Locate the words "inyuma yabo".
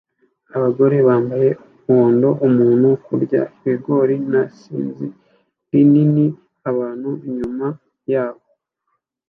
7.27-8.43